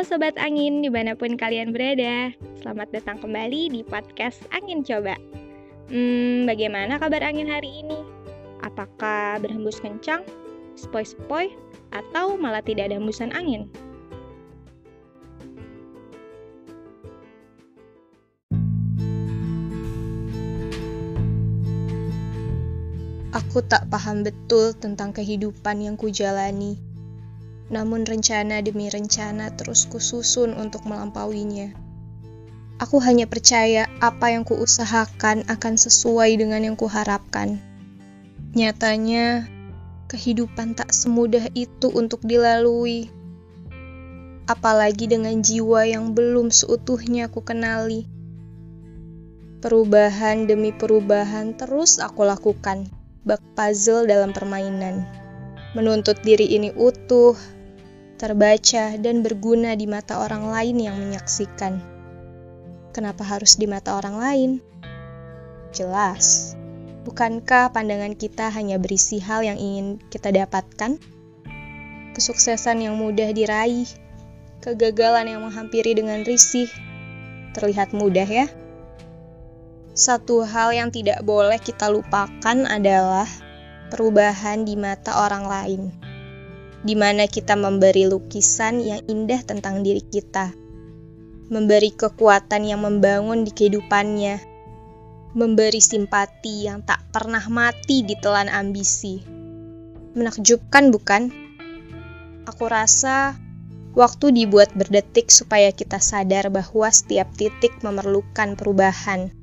Sobat 0.00 0.32
Angin, 0.40 0.80
di 0.80 0.88
mana 0.88 1.12
pun 1.12 1.36
kalian 1.36 1.76
berada 1.76 2.32
Selamat 2.64 2.88
datang 2.88 3.20
kembali 3.20 3.68
di 3.68 3.80
podcast 3.84 4.40
Angin 4.48 4.80
Coba 4.80 5.12
Hmm, 5.92 6.46
bagaimana 6.48 6.96
kabar 6.96 7.20
angin 7.20 7.50
hari 7.50 7.82
ini? 7.82 7.98
Apakah 8.62 9.42
berhembus 9.42 9.82
kencang, 9.82 10.22
sepoi-sepoi, 10.78 11.50
atau 11.90 12.38
malah 12.38 12.62
tidak 12.62 12.88
ada 12.88 12.96
hembusan 12.96 13.34
angin? 13.34 13.66
Aku 23.34 23.66
tak 23.66 23.90
paham 23.90 24.22
betul 24.22 24.70
tentang 24.78 25.10
kehidupan 25.10 25.82
yang 25.82 25.98
kujalani 25.98 26.78
namun 27.70 28.02
rencana 28.02 28.58
demi 28.60 28.90
rencana 28.90 29.54
terus 29.54 29.86
kususun 29.86 30.58
untuk 30.58 30.82
melampauinya. 30.84 31.70
Aku 32.82 32.98
hanya 32.98 33.30
percaya 33.30 33.86
apa 34.02 34.34
yang 34.34 34.42
kuusahakan 34.42 35.46
akan 35.46 35.74
sesuai 35.78 36.34
dengan 36.40 36.66
yang 36.66 36.76
kuharapkan. 36.80 37.60
Nyatanya, 38.56 39.46
kehidupan 40.10 40.74
tak 40.74 40.90
semudah 40.90 41.46
itu 41.54 41.86
untuk 41.92 42.24
dilalui. 42.26 43.06
Apalagi 44.50 45.06
dengan 45.06 45.38
jiwa 45.38 45.86
yang 45.86 46.16
belum 46.16 46.50
seutuhnya 46.50 47.30
aku 47.30 47.46
kenali. 47.46 48.08
Perubahan 49.60 50.48
demi 50.48 50.72
perubahan 50.72 51.52
terus 51.52 52.00
aku 52.00 52.24
lakukan, 52.24 52.88
bak 53.28 53.44
puzzle 53.52 54.08
dalam 54.08 54.32
permainan. 54.32 55.04
Menuntut 55.76 56.18
diri 56.24 56.48
ini 56.48 56.72
utuh, 56.72 57.36
terbaca, 58.20 59.00
dan 59.00 59.24
berguna 59.24 59.72
di 59.72 59.88
mata 59.88 60.20
orang 60.20 60.52
lain 60.52 60.76
yang 60.76 60.96
menyaksikan. 61.00 61.80
Kenapa 62.92 63.24
harus 63.24 63.56
di 63.56 63.64
mata 63.64 63.96
orang 63.96 64.20
lain? 64.20 64.50
Jelas, 65.72 66.52
bukankah 67.08 67.72
pandangan 67.72 68.12
kita 68.12 68.52
hanya 68.52 68.76
berisi 68.76 69.24
hal 69.24 69.40
yang 69.40 69.56
ingin 69.56 69.96
kita 70.12 70.36
dapatkan? 70.36 71.00
Kesuksesan 72.12 72.84
yang 72.84 73.00
mudah 73.00 73.32
diraih, 73.32 73.88
kegagalan 74.60 75.24
yang 75.24 75.40
menghampiri 75.40 75.96
dengan 75.96 76.20
risih, 76.20 76.68
terlihat 77.56 77.96
mudah 77.96 78.28
ya. 78.28 78.52
Satu 79.96 80.44
hal 80.44 80.76
yang 80.76 80.92
tidak 80.92 81.24
boleh 81.24 81.56
kita 81.56 81.88
lupakan 81.88 82.68
adalah 82.68 83.24
perubahan 83.88 84.68
di 84.68 84.76
mata 84.76 85.24
orang 85.24 85.44
lain 85.48 86.09
di 86.80 86.96
mana 86.96 87.28
kita 87.28 87.56
memberi 87.56 88.08
lukisan 88.08 88.80
yang 88.80 89.00
indah 89.04 89.44
tentang 89.44 89.84
diri 89.84 90.00
kita, 90.00 90.52
memberi 91.52 91.92
kekuatan 91.92 92.64
yang 92.64 92.86
membangun 92.86 93.44
di 93.44 93.52
kehidupannya, 93.52 94.40
memberi 95.36 95.82
simpati 95.82 96.70
yang 96.70 96.80
tak 96.86 97.04
pernah 97.12 97.42
mati 97.52 98.06
di 98.06 98.16
telan 98.16 98.48
ambisi. 98.48 99.20
Menakjubkan, 100.16 100.90
bukan? 100.94 101.22
Aku 102.48 102.66
rasa 102.66 103.36
waktu 103.94 104.32
dibuat 104.32 104.72
berdetik 104.74 105.28
supaya 105.28 105.74
kita 105.74 105.98
sadar 105.98 106.48
bahwa 106.48 106.88
setiap 106.88 107.30
titik 107.34 107.74
memerlukan 107.82 108.54
perubahan 108.54 109.39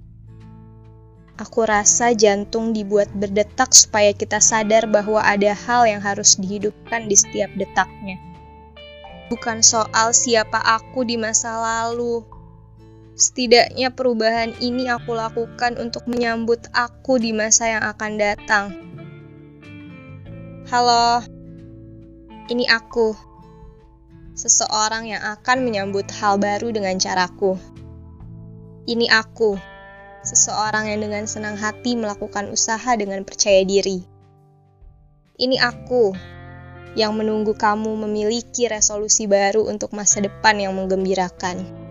Aku 1.38 1.70
rasa 1.70 2.18
jantung 2.18 2.74
dibuat 2.74 3.14
berdetak 3.14 3.70
supaya 3.70 4.10
kita 4.10 4.42
sadar 4.42 4.90
bahwa 4.90 5.22
ada 5.22 5.54
hal 5.54 5.86
yang 5.86 6.02
harus 6.02 6.34
dihidupkan 6.34 7.06
di 7.06 7.14
setiap 7.14 7.54
detaknya. 7.54 8.18
Bukan 9.30 9.62
soal 9.62 10.18
siapa 10.18 10.58
aku 10.58 11.06
di 11.06 11.14
masa 11.14 11.62
lalu. 11.62 12.26
Setidaknya 13.14 13.94
perubahan 13.94 14.50
ini 14.66 14.90
aku 14.90 15.14
lakukan 15.14 15.78
untuk 15.78 16.10
menyambut 16.10 16.74
aku 16.74 17.22
di 17.22 17.38
masa 17.38 17.70
yang 17.70 17.86
akan 17.86 18.12
datang. 18.18 18.66
Halo, 20.74 21.22
ini 22.50 22.66
aku. 22.66 23.14
Seseorang 24.34 25.06
yang 25.06 25.22
akan 25.22 25.62
menyambut 25.62 26.10
hal 26.18 26.42
baru 26.42 26.74
dengan 26.74 26.98
caraku. 26.98 27.62
Ini 28.90 29.06
aku 29.14 29.77
seseorang 30.26 30.90
yang 30.94 31.06
dengan 31.06 31.26
senang 31.26 31.58
hati 31.58 31.98
melakukan 31.98 32.50
usaha 32.54 32.94
dengan 32.98 33.22
percaya 33.26 33.62
diri. 33.66 34.06
Ini 35.38 35.58
aku 35.62 36.18
yang 36.98 37.14
menunggu 37.14 37.54
kamu 37.54 37.94
memiliki 38.10 38.66
resolusi 38.66 39.30
baru 39.30 39.70
untuk 39.70 39.94
masa 39.94 40.18
depan 40.22 40.58
yang 40.58 40.74
menggembirakan. 40.74 41.87